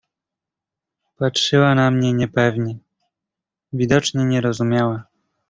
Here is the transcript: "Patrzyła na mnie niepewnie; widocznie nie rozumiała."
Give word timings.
"Patrzyła 1.17 1.75
na 1.75 1.91
mnie 1.91 2.13
niepewnie; 2.13 2.77
widocznie 3.73 4.25
nie 4.25 4.41
rozumiała." 4.41 5.05